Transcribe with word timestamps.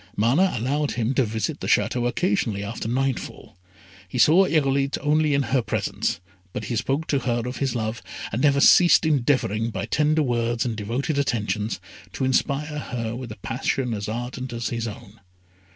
Mana 0.15 0.51
allowed 0.57 0.93
him 0.93 1.13
to 1.13 1.23
visit 1.23 1.59
the 1.59 1.67
Château 1.67 2.07
occasionally 2.07 2.63
after 2.63 2.87
nightfall. 2.87 3.55
He 4.07 4.17
saw 4.17 4.45
Irolite 4.47 4.97
only 4.99 5.35
in 5.35 5.43
her 5.53 5.61
presence, 5.61 6.19
but 6.53 6.63
he 6.65 6.75
spoke 6.75 7.05
to 7.09 7.19
her 7.19 7.43
of 7.45 7.57
his 7.57 7.75
love, 7.75 8.01
and 8.31 8.41
never 8.41 8.59
ceased 8.59 9.05
endeavouring, 9.05 9.69
by 9.69 9.85
tender 9.85 10.23
words 10.23 10.65
and 10.65 10.75
devoted 10.75 11.19
attentions, 11.19 11.79
to 12.13 12.25
inspire 12.25 12.79
her 12.79 13.15
with 13.15 13.31
a 13.31 13.37
passion 13.43 13.93
as 13.93 14.09
ardent 14.09 14.53
as 14.53 14.69
his 14.69 14.87
own. 14.87 15.19